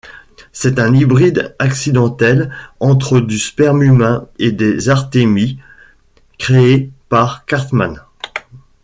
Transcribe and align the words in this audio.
C'est 0.51 0.79
un 0.79 0.95
hybride 0.95 1.55
accidentel 1.59 2.51
entre 2.79 3.19
du 3.19 3.37
sperme 3.37 3.83
humain 3.83 4.27
et 4.39 4.51
des 4.51 4.89
artémies, 4.89 5.59
créé 6.39 6.91
par 7.07 7.45
Cartman. 7.45 8.01